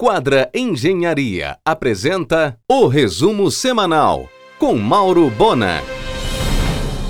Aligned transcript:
Quadra 0.00 0.48
Engenharia 0.54 1.58
apresenta 1.64 2.56
o 2.70 2.86
resumo 2.86 3.50
semanal 3.50 4.28
com 4.56 4.76
Mauro 4.78 5.28
Bona. 5.28 5.82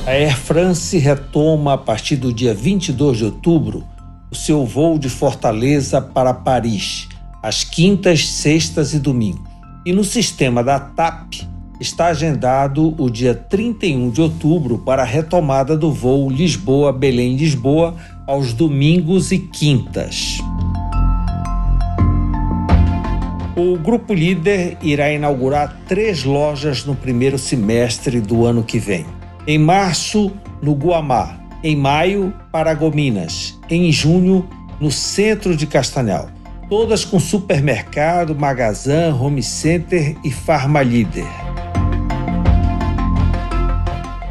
A 0.06 0.10
Air 0.12 0.34
France 0.34 0.96
retoma 0.96 1.74
a 1.74 1.76
partir 1.76 2.16
do 2.16 2.32
dia 2.32 2.54
22 2.54 3.18
de 3.18 3.24
outubro 3.26 3.84
o 4.30 4.34
seu 4.34 4.64
voo 4.64 4.98
de 4.98 5.10
Fortaleza 5.10 6.00
para 6.00 6.32
Paris, 6.32 7.06
às 7.42 7.62
quintas, 7.62 8.26
sextas 8.26 8.94
e 8.94 8.98
domingos. 8.98 9.46
E 9.84 9.92
no 9.92 10.02
sistema 10.02 10.64
da 10.64 10.80
TAP 10.80 11.42
está 11.78 12.06
agendado 12.06 12.94
o 12.98 13.10
dia 13.10 13.34
31 13.34 14.08
de 14.08 14.22
outubro 14.22 14.78
para 14.78 15.02
a 15.02 15.04
retomada 15.04 15.76
do 15.76 15.92
voo 15.92 16.30
Lisboa-Belém-Lisboa 16.30 17.94
aos 18.26 18.54
domingos 18.54 19.30
e 19.30 19.38
quintas. 19.40 20.37
O 23.58 23.76
grupo 23.76 24.14
líder 24.14 24.78
irá 24.80 25.10
inaugurar 25.10 25.80
três 25.88 26.22
lojas 26.22 26.84
no 26.84 26.94
primeiro 26.94 27.36
semestre 27.36 28.20
do 28.20 28.46
ano 28.46 28.62
que 28.62 28.78
vem. 28.78 29.04
Em 29.48 29.58
março, 29.58 30.30
no 30.62 30.74
Guamá. 30.74 31.40
Em 31.64 31.74
maio, 31.74 32.32
Paragominas. 32.52 33.58
Em 33.68 33.90
junho, 33.90 34.48
no 34.78 34.92
centro 34.92 35.56
de 35.56 35.66
Castanhal. 35.66 36.28
Todas 36.70 37.04
com 37.04 37.18
supermercado, 37.18 38.32
magazã, 38.32 39.12
home 39.12 39.42
center 39.42 40.16
e 40.22 40.30
farma 40.30 40.80
líder. 40.80 41.26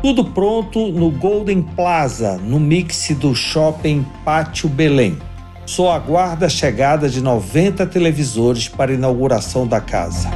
Tudo 0.02 0.24
pronto 0.24 0.88
no 0.88 1.12
Golden 1.12 1.64
Plaza, 1.64 2.38
no 2.38 2.62
mix 2.62 3.10
do 3.20 3.36
shopping 3.36 4.06
Pátio 4.24 4.70
Belém 4.70 5.18
só 5.68 5.92
aguarda 5.92 6.46
a 6.46 6.50
chegada 6.50 7.10
de 7.10 7.22
90 7.22 7.86
televisores 7.86 8.70
para 8.70 8.92
a 8.92 8.96
inauguração 8.96 9.68
da 9.68 9.82
casa. 9.82 10.32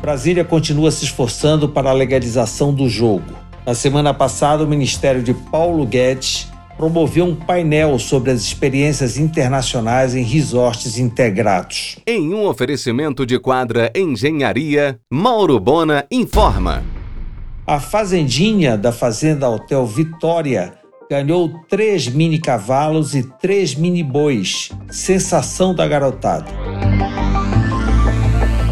Brasília 0.00 0.44
continua 0.44 0.90
se 0.90 1.04
esforçando 1.04 1.68
para 1.68 1.90
a 1.90 1.92
legalização 1.92 2.72
do 2.72 2.88
jogo. 2.88 3.36
Na 3.66 3.74
semana 3.74 4.14
passada, 4.14 4.64
o 4.64 4.66
Ministério 4.66 5.22
de 5.22 5.34
Paulo 5.34 5.84
Guedes 5.84 6.48
promoveu 6.76 7.26
um 7.26 7.34
painel 7.34 7.98
sobre 7.98 8.30
as 8.30 8.40
experiências 8.40 9.18
internacionais 9.18 10.14
em 10.14 10.22
resorts 10.22 10.96
integrados. 10.96 11.98
Em 12.06 12.32
um 12.32 12.46
oferecimento 12.46 13.26
de 13.26 13.38
quadra 13.38 13.92
Engenharia, 13.94 14.98
Mauro 15.12 15.60
Bona 15.60 16.06
informa. 16.10 16.82
A 17.66 17.78
Fazendinha 17.78 18.78
da 18.78 18.92
Fazenda 18.92 19.48
Hotel 19.48 19.84
Vitória 19.84 20.79
ganhou 21.10 21.48
três 21.68 22.06
mini 22.06 22.38
cavalos 22.38 23.16
e 23.16 23.24
três 23.24 23.74
mini 23.74 24.00
bois. 24.00 24.70
Sensação 24.92 25.74
da 25.74 25.84
garotada. 25.88 26.46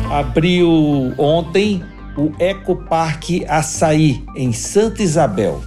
Abriu 0.08 1.12
ontem 1.18 1.82
o 2.16 2.30
Ecoparque 2.40 3.44
Açaí, 3.48 4.24
em 4.36 4.52
Santa 4.52 5.02
Isabel, 5.02 5.60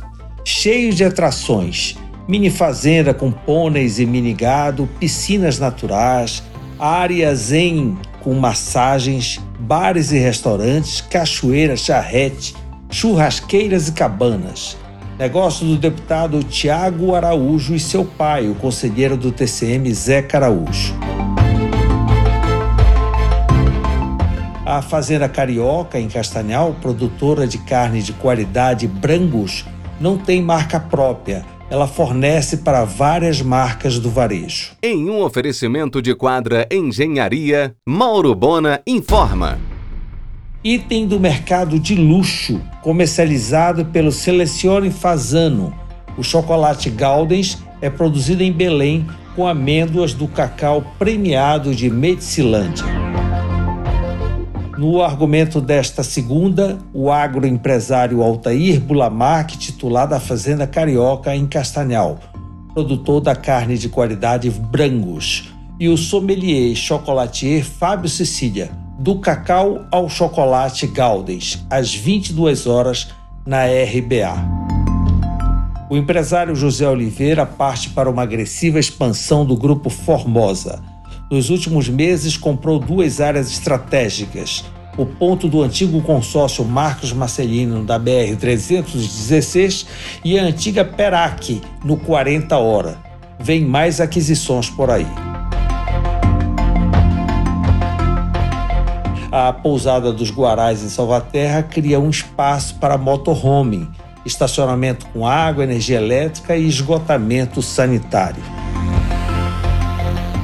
cheio 0.46 0.94
de 0.94 1.04
atrações. 1.04 1.98
Mini 2.26 2.50
fazenda 2.50 3.14
com 3.14 3.32
pôneis 3.32 4.00
e 4.00 4.06
mini 4.06 4.34
gado, 4.34 4.88
piscinas 4.98 5.60
naturais, 5.60 6.42
áreas 6.80 7.52
em 7.52 7.98
com 8.22 8.34
massagens, 8.36 9.42
bares 9.60 10.14
e 10.14 10.18
restaurantes, 10.18 11.02
cachoeira, 11.02 11.76
charrete, 11.76 12.56
churrasqueiras 12.90 13.90
e 13.90 13.92
cabanas. 13.92 14.78
Negócio 15.20 15.66
do 15.68 15.78
deputado 15.78 16.44
Tiago 16.44 17.14
Araújo 17.14 17.76
e 17.76 17.80
seu 17.80 18.04
pai, 18.04 18.50
o 18.50 18.56
conselheiro 18.56 19.16
do 19.16 19.32
TCM 19.32 19.94
Zeca 19.94 20.38
Araújo. 20.38 20.96
A 24.66 24.82
Fazenda 24.82 25.28
Carioca, 25.28 26.00
em 26.00 26.08
Castanhal, 26.08 26.76
produtora 26.82 27.46
de 27.46 27.58
carne 27.58 28.02
de 28.02 28.14
qualidade 28.14 28.88
Brangus, 28.88 29.66
não 30.00 30.18
tem 30.18 30.42
marca 30.42 30.80
própria. 30.80 31.46
Ela 31.70 31.88
fornece 31.88 32.58
para 32.58 32.84
várias 32.84 33.42
marcas 33.42 34.00
do 34.00 34.10
varejo. 34.10 34.72
Em 34.82 35.10
um 35.10 35.22
oferecimento 35.22 36.02
de 36.02 36.16
quadra 36.16 36.68
Engenharia, 36.72 37.76
Mauro 37.86 38.34
Bona 38.34 38.82
informa. 38.88 39.60
Item 40.64 41.08
do 41.08 41.20
mercado 41.20 41.80
de 41.80 41.96
luxo, 41.96 42.62
comercializado 42.84 43.86
pelo 43.86 44.12
Selecione 44.12 44.92
Fazano. 44.92 45.74
O 46.16 46.24
chocolate 46.24 46.88
Galdens 46.88 47.58
é 47.82 47.90
produzido 47.90 48.44
em 48.44 48.52
Belém 48.52 49.08
com 49.36 49.48
amêndoas 49.48 50.14
do 50.14 50.28
cacau 50.28 50.84
premiado 51.00 51.74
de 51.74 51.90
Medicilândia. 51.90 52.86
No 54.78 55.02
argumento 55.02 55.60
desta 55.60 56.04
segunda, 56.04 56.78
o 56.94 57.12
agroempresário 57.12 58.22
Altair 58.22 58.80
Bulamarque, 58.80 59.58
titular 59.58 60.08
da 60.08 60.20
Fazenda 60.20 60.68
Carioca 60.68 61.36
em 61.36 61.48
Castanhal, 61.48 62.20
produtor 62.72 63.20
da 63.20 63.36
carne 63.36 63.80
de 63.80 63.90
qualidade 63.90 64.52
Brangus, 64.52 65.52
e 65.80 65.90
o 65.90 65.98
sommelier 65.98 66.76
chocolatier 66.76 67.64
Fábio 67.64 68.08
Cecília, 68.08 68.70
do 69.02 69.16
cacau 69.16 69.84
ao 69.90 70.08
chocolate 70.08 70.86
Galdens, 70.86 71.66
às 71.72 71.92
22 71.92 72.68
horas 72.68 73.08
na 73.44 73.64
RBA. 73.66 74.36
O 75.90 75.98
empresário 75.98 76.56
José 76.56 76.88
Oliveira 76.88 77.44
parte 77.44 77.90
para 77.90 78.08
uma 78.08 78.22
agressiva 78.22 78.80
expansão 78.80 79.44
do 79.44 79.58
grupo 79.58 79.90
Formosa. 79.90 80.84
Nos 81.32 81.50
últimos 81.50 81.90
meses, 81.90 82.38
comprou 82.38 82.78
duas 82.78 83.20
áreas 83.20 83.50
estratégicas: 83.50 84.64
o 84.96 85.08
ponto 85.08 85.48
do 85.50 85.64
antigo 85.64 86.00
consórcio 86.04 86.64
Marcos 86.64 87.12
Marcelino 87.12 87.84
da 87.84 88.00
BR-316 88.00 89.88
e 90.24 90.38
a 90.38 90.44
antiga 90.44 90.86
Perac, 90.86 91.60
no 91.84 91.98
40 91.98 92.56
Hora. 92.56 93.00
Vem 93.40 93.66
mais 93.66 94.00
aquisições 94.00 94.70
por 94.70 94.92
aí. 94.92 95.08
A 99.32 99.54
pousada 99.54 100.12
dos 100.12 100.30
Guarais 100.30 100.84
em 100.84 100.90
Salvaterra 100.90 101.64
cria 101.64 102.00
um 102.00 102.10
espaço 102.10 102.76
para 102.76 102.98
motorhome, 102.98 103.90
estacionamento 104.26 105.06
com 105.08 105.26
água, 105.26 105.64
energia 105.64 105.98
elétrica 105.98 106.56
e 106.58 106.68
esgotamento 106.68 107.62
sanitário. 107.62 108.44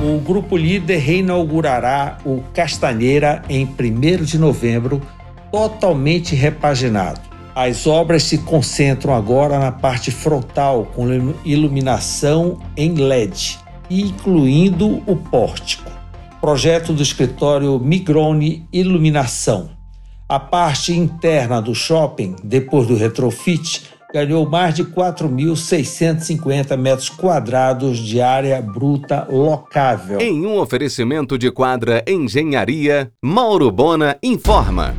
O 0.01 0.19
grupo 0.21 0.55
líder 0.55 0.99
reinaugurará 0.99 2.19
o 2.23 2.41
Castanheira 2.53 3.41
em 3.49 3.65
1 3.65 4.23
de 4.23 4.37
novembro, 4.37 5.01
totalmente 5.51 6.33
repaginado. 6.33 7.19
As 7.53 7.87
obras 7.87 8.23
se 8.23 8.37
concentram 8.37 9.13
agora 9.13 9.59
na 9.59 9.71
parte 9.71 10.11
frontal, 10.11 10.85
com 10.95 11.07
iluminação 11.43 12.59
em 12.77 12.93
LED, 12.93 13.57
incluindo 13.89 15.01
o 15.07 15.15
pórtico 15.15 15.97
projeto 16.41 16.93
do 16.93 17.01
escritório 17.01 17.79
Migrone 17.79 18.67
Iluminação. 18.71 19.71
A 20.29 20.39
parte 20.39 20.93
interna 20.93 21.61
do 21.61 21.73
shopping, 21.73 22.35
depois 22.43 22.85
do 22.87 22.95
retrofit, 22.95 23.83
ganhou 24.13 24.47
mais 24.49 24.75
de 24.75 24.83
4.650 24.83 26.77
metros 26.77 27.09
quadrados 27.09 27.97
de 27.99 28.21
área 28.21 28.61
bruta 28.61 29.27
locável. 29.29 30.19
Em 30.19 30.45
um 30.45 30.59
oferecimento 30.59 31.37
de 31.37 31.51
quadra 31.51 32.03
Engenharia, 32.07 33.11
Mauro 33.23 33.71
Bona 33.71 34.17
informa. 34.21 34.95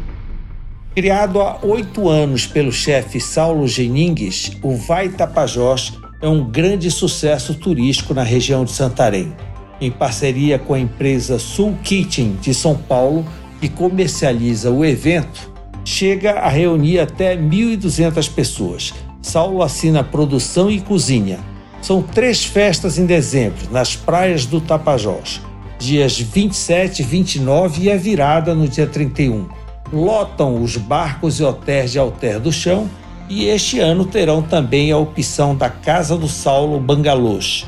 Criado 0.94 1.40
há 1.40 1.58
oito 1.62 2.08
anos 2.08 2.46
pelo 2.46 2.72
chefe 2.72 3.20
Saulo 3.20 3.68
Geningues, 3.68 4.56
o 4.62 4.74
Vai 4.74 5.08
Tapajós 5.10 5.92
é 6.20 6.28
um 6.28 6.50
grande 6.50 6.90
sucesso 6.90 7.54
turístico 7.54 8.12
na 8.12 8.24
região 8.24 8.64
de 8.64 8.72
Santarém 8.72 9.32
em 9.80 9.90
parceria 9.90 10.58
com 10.58 10.74
a 10.74 10.80
empresa 10.80 11.38
Sul 11.38 11.76
Kitchen 11.82 12.36
de 12.40 12.52
São 12.52 12.74
Paulo, 12.76 13.24
que 13.60 13.68
comercializa 13.68 14.70
o 14.70 14.84
evento, 14.84 15.50
chega 15.84 16.32
a 16.40 16.48
reunir 16.48 16.98
até 16.98 17.36
1.200 17.36 18.30
pessoas. 18.32 18.94
Saulo 19.22 19.62
assina 19.62 20.04
produção 20.04 20.70
e 20.70 20.80
cozinha. 20.80 21.38
São 21.80 22.02
três 22.02 22.44
festas 22.44 22.98
em 22.98 23.06
dezembro, 23.06 23.70
nas 23.70 23.94
praias 23.94 24.44
do 24.46 24.60
Tapajós, 24.60 25.40
dias 25.78 26.18
27, 26.18 27.02
29 27.02 27.84
e 27.84 27.92
a 27.92 27.96
virada 27.96 28.54
no 28.54 28.68
dia 28.68 28.86
31. 28.86 29.46
Lotam 29.92 30.62
os 30.62 30.76
barcos 30.76 31.40
e 31.40 31.44
hotéis 31.44 31.92
de 31.92 31.98
Alter 31.98 32.40
do 32.40 32.52
Chão 32.52 32.88
e 33.28 33.46
este 33.46 33.78
ano 33.78 34.04
terão 34.04 34.42
também 34.42 34.90
a 34.90 34.98
opção 34.98 35.54
da 35.54 35.70
Casa 35.70 36.16
do 36.16 36.28
Saulo 36.28 36.80
Bangalôs 36.80 37.66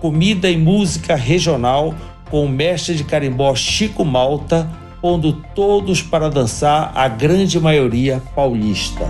comida 0.00 0.50
e 0.50 0.56
música 0.56 1.14
regional 1.14 1.94
com 2.30 2.44
o 2.44 2.48
mestre 2.48 2.94
de 2.94 3.04
carimbó 3.04 3.54
Chico 3.54 4.04
Malta, 4.04 4.68
pondo 5.00 5.32
todos 5.54 6.00
para 6.00 6.30
dançar, 6.30 6.92
a 6.94 7.06
grande 7.08 7.60
maioria 7.60 8.22
paulista. 8.34 9.04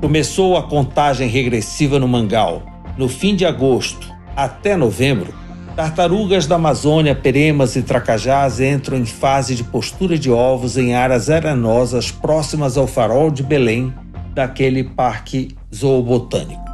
Começou 0.00 0.56
a 0.56 0.62
contagem 0.62 1.28
regressiva 1.28 1.98
no 1.98 2.08
Mangal. 2.08 2.62
No 2.96 3.08
fim 3.08 3.34
de 3.34 3.46
agosto, 3.46 4.16
Até 4.36 4.76
novembro, 4.76 5.34
tartarugas 5.74 6.46
da 6.46 6.54
Amazônia, 6.54 7.12
peremas 7.12 7.74
e 7.74 7.82
tracajás 7.82 8.60
entram 8.60 8.96
em 8.96 9.04
fase 9.04 9.56
de 9.56 9.64
postura 9.64 10.16
de 10.16 10.30
ovos 10.30 10.76
em 10.76 10.94
áreas 10.94 11.28
arenosas 11.28 12.12
próximas 12.12 12.76
ao 12.76 12.86
farol 12.86 13.32
de 13.32 13.42
Belém, 13.42 13.92
daquele 14.32 14.84
parque 14.84 15.56
zoobotânico. 15.74 16.67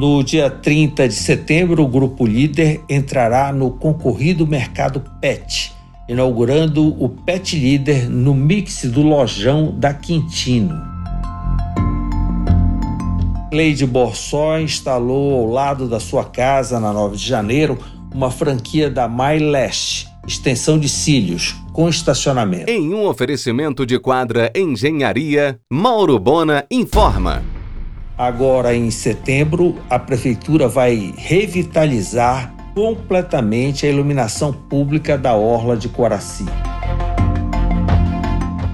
No 0.00 0.22
dia 0.22 0.48
30 0.48 1.08
de 1.08 1.14
setembro, 1.14 1.82
o 1.82 1.86
grupo 1.86 2.26
líder 2.26 2.80
entrará 2.88 3.52
no 3.52 3.72
concorrido 3.72 4.46
mercado 4.46 5.04
PET, 5.20 5.74
inaugurando 6.08 6.96
o 6.98 7.06
Pet 7.06 7.54
Leader 7.54 8.08
no 8.08 8.32
mix 8.32 8.86
do 8.86 9.02
lojão 9.02 9.78
da 9.78 9.92
Quintino. 9.92 10.74
Cleide 13.50 13.84
Borsó 13.84 14.58
instalou 14.58 15.34
ao 15.34 15.50
lado 15.50 15.86
da 15.86 16.00
sua 16.00 16.24
casa, 16.24 16.80
na 16.80 16.94
9 16.94 17.18
de 17.18 17.28
janeiro, 17.28 17.78
uma 18.10 18.30
franquia 18.30 18.88
da 18.88 19.06
MyLast, 19.06 20.08
extensão 20.26 20.78
de 20.78 20.88
cílios, 20.88 21.54
com 21.74 21.90
estacionamento. 21.90 22.70
Em 22.70 22.94
um 22.94 23.06
oferecimento 23.06 23.84
de 23.84 23.98
quadra 23.98 24.50
Engenharia, 24.56 25.60
Mauro 25.70 26.18
Bona 26.18 26.64
informa. 26.70 27.42
Agora, 28.20 28.76
em 28.76 28.90
setembro, 28.90 29.76
a 29.88 29.98
Prefeitura 29.98 30.68
vai 30.68 31.14
revitalizar 31.16 32.52
completamente 32.74 33.86
a 33.86 33.88
iluminação 33.88 34.52
pública 34.52 35.16
da 35.16 35.34
Orla 35.34 35.74
de 35.74 35.88
Coraci. 35.88 36.44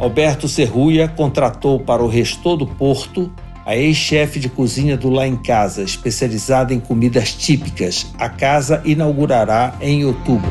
Alberto 0.00 0.48
Serruia 0.48 1.06
contratou 1.06 1.78
para 1.78 2.02
o 2.02 2.08
restor 2.08 2.56
do 2.56 2.66
Porto 2.66 3.30
a 3.64 3.76
ex-chefe 3.76 4.40
de 4.40 4.48
cozinha 4.48 4.96
do 4.96 5.08
Lá 5.08 5.28
em 5.28 5.36
Casa, 5.36 5.84
especializada 5.84 6.74
em 6.74 6.80
comidas 6.80 7.32
típicas. 7.32 8.12
A 8.18 8.28
casa 8.28 8.82
inaugurará 8.84 9.76
em 9.80 10.04
outubro. 10.04 10.50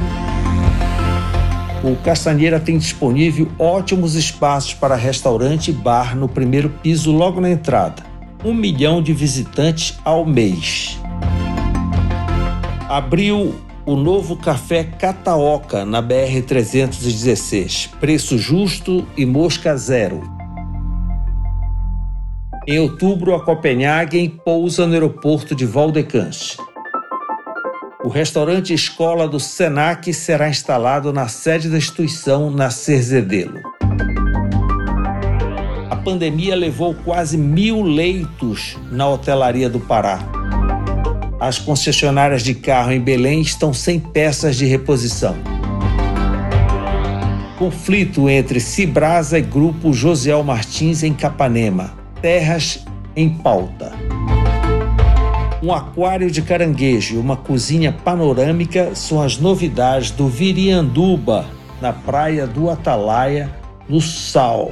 O 1.84 1.98
Castanheira 1.98 2.62
tem 2.62 2.78
disponível 2.78 3.50
ótimos 3.60 4.16
espaços 4.16 4.74
para 4.74 4.96
restaurante 4.96 5.72
e 5.72 5.74
bar 5.74 6.16
no 6.16 6.30
primeiro 6.30 6.70
piso, 6.70 7.12
logo 7.12 7.42
na 7.42 7.50
entrada. 7.50 8.05
Um 8.46 8.54
milhão 8.54 9.02
de 9.02 9.12
visitantes 9.12 9.98
ao 10.06 10.24
mês. 10.24 11.00
Abriu 12.88 13.56
o 13.84 13.96
novo 13.96 14.38
café 14.38 14.84
Cataoca 14.84 15.84
na 15.84 16.00
BR-316. 16.00 17.90
Preço 18.00 18.38
justo 18.38 19.04
e 19.18 19.26
mosca 19.26 19.76
zero. 19.76 20.22
Em 22.68 22.78
outubro, 22.78 23.34
a 23.34 23.44
Copenhagen 23.44 24.30
pousa 24.30 24.86
no 24.86 24.94
aeroporto 24.94 25.56
de 25.56 25.66
Valdecans. 25.66 26.56
O 28.04 28.10
restaurante 28.10 28.76
Escola 28.76 29.28
do 29.28 29.40
Senac 29.40 30.14
será 30.14 30.48
instalado 30.48 31.12
na 31.12 31.28
sede 31.28 31.68
da 31.68 31.80
instituição 31.80 32.52
na 32.52 32.70
Cerzedelo. 32.70 33.60
A 35.90 35.96
pandemia 35.96 36.56
levou 36.56 36.94
quase 36.94 37.38
mil 37.38 37.82
leitos 37.82 38.78
na 38.92 39.08
hotelaria 39.08 39.70
do 39.70 39.80
Pará. 39.80 40.20
As 41.40 41.60
concessionárias 41.60 42.44
de 42.44 42.56
carro 42.56 42.92
em 42.92 43.00
Belém 43.00 43.42
estão 43.42 43.74
sem 43.74 44.00
peças 44.00 44.56
de 44.56 44.66
reposição. 44.66 45.36
Conflito 47.58 48.30
entre 48.30 48.60
Cibrasa 48.60 49.38
e 49.38 49.42
Grupo 49.42 49.94
Josiel 49.94 50.44
Martins 50.44 51.04
em 51.04 51.14
Capanema 51.14 52.06
terras 52.26 52.84
em 53.16 53.30
pauta. 53.30 53.94
Um 55.62 55.72
aquário 55.72 56.32
de 56.32 56.42
caranguejo 56.42 57.14
e 57.14 57.18
uma 57.20 57.38
cozinha 57.38 57.92
panorâmica 57.92 58.96
são 58.96 59.22
as 59.22 59.38
novidades 59.38 60.10
do 60.10 60.28
Virianduba, 60.28 61.46
na 61.80 61.94
praia 61.94 62.48
do 62.48 62.68
Atalaia, 62.68 63.52
no 63.88 64.02
Sal. 64.02 64.72